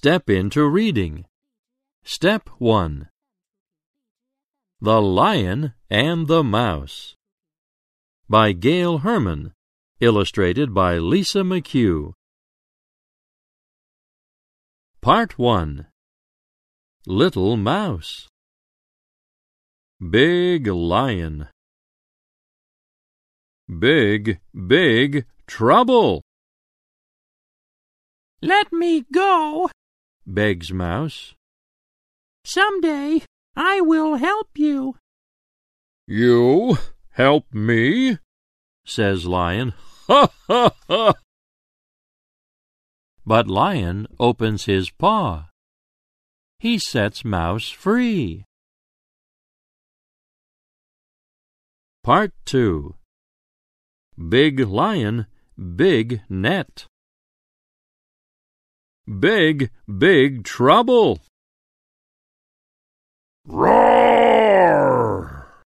Step 0.00 0.30
into 0.30 0.64
reading. 0.68 1.24
Step 2.04 2.48
1 2.58 3.08
The 4.80 5.02
Lion 5.02 5.74
and 5.90 6.28
the 6.28 6.44
Mouse. 6.44 7.16
By 8.28 8.52
Gail 8.52 8.98
Herman, 8.98 9.54
illustrated 9.98 10.72
by 10.72 10.98
Lisa 10.98 11.40
McCue. 11.40 12.12
Part 15.00 15.36
1 15.36 15.86
Little 17.06 17.56
Mouse. 17.56 18.28
Big 19.98 20.68
Lion 20.68 21.48
Big, 23.68 24.40
big 24.66 25.26
trouble! 25.46 26.22
Let 28.40 28.72
me 28.72 29.04
go, 29.12 29.68
begs 30.26 30.72
Mouse. 30.72 31.34
Some 32.44 32.80
day 32.80 33.22
I 33.54 33.82
will 33.82 34.16
help 34.16 34.48
you. 34.56 34.96
You 36.06 36.78
help 37.10 37.52
me? 37.52 38.16
says 38.86 39.26
Lion. 39.26 39.74
Ha 40.08 40.28
ha 40.46 40.70
ha! 40.88 41.12
But 43.26 43.48
Lion 43.48 44.06
opens 44.18 44.64
his 44.64 44.88
paw. 44.88 45.50
He 46.58 46.78
sets 46.78 47.26
Mouse 47.26 47.68
free. 47.68 48.44
Part 52.02 52.32
2 52.46 52.94
Big 54.18 54.58
Lion, 54.58 55.26
Big 55.76 56.22
Net 56.28 56.86
Big, 59.06 59.70
big 59.86 60.44
trouble! 60.44 61.20
Roar! 63.46 65.62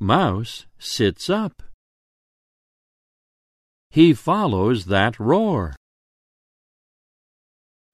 Mouse 0.00 0.66
sits 0.78 1.30
up. 1.30 1.62
He 3.90 4.12
follows 4.12 4.86
that 4.86 5.20
roar. 5.20 5.76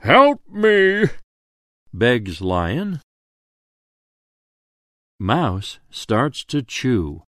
Help 0.01 0.41
me! 0.51 1.05
begs 1.93 2.41
Lion. 2.41 3.03
Mouse 5.21 5.79
starts 5.91 6.43
to 6.47 6.63
chew. 6.63 7.23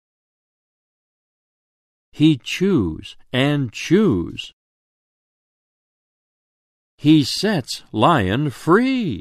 He 2.18 2.40
chews 2.40 3.16
and 3.32 3.72
chews. 3.72 4.52
He 6.98 7.24
sets 7.24 7.84
Lion 7.92 8.50
free. 8.50 9.20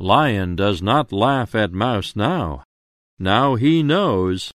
Lion 0.00 0.56
does 0.56 0.82
not 0.82 1.12
laugh 1.12 1.54
at 1.54 1.70
Mouse 1.70 2.16
now. 2.16 2.64
Now 3.20 3.54
he 3.54 3.84
knows. 3.84 4.50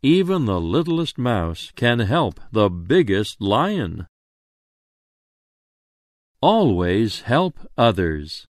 Even 0.00 0.44
the 0.44 0.60
littlest 0.60 1.18
mouse 1.18 1.72
can 1.74 1.98
help 1.98 2.38
the 2.52 2.68
biggest 2.70 3.40
lion. 3.40 4.06
Always 6.40 7.22
help 7.22 7.58
others. 7.76 8.46